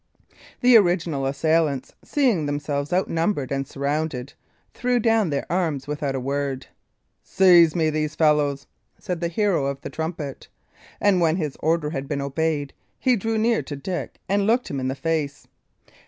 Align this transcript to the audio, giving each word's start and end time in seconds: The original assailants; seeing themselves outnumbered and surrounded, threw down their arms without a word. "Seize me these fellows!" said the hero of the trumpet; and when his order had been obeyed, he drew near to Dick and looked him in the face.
The 0.61 0.75
original 0.77 1.27
assailants; 1.27 1.93
seeing 2.03 2.47
themselves 2.47 2.91
outnumbered 2.91 3.51
and 3.51 3.67
surrounded, 3.67 4.33
threw 4.73 4.97
down 4.99 5.29
their 5.29 5.45
arms 5.47 5.85
without 5.85 6.15
a 6.15 6.19
word. 6.19 6.65
"Seize 7.21 7.75
me 7.75 7.91
these 7.91 8.15
fellows!" 8.15 8.65
said 8.97 9.21
the 9.21 9.27
hero 9.27 9.67
of 9.67 9.79
the 9.81 9.91
trumpet; 9.91 10.47
and 10.99 11.21
when 11.21 11.35
his 11.35 11.55
order 11.59 11.91
had 11.91 12.07
been 12.07 12.19
obeyed, 12.19 12.73
he 12.97 13.15
drew 13.15 13.37
near 13.37 13.61
to 13.61 13.75
Dick 13.75 14.17
and 14.27 14.47
looked 14.47 14.71
him 14.71 14.79
in 14.79 14.87
the 14.87 14.95
face. 14.95 15.47